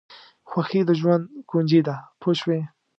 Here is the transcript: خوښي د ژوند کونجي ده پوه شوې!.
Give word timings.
خوښي 0.49 0.81
د 0.85 0.91
ژوند 0.99 1.23
کونجي 1.49 1.79
ده 1.87 1.95
پوه 2.21 2.33
شوې!. 2.39 2.59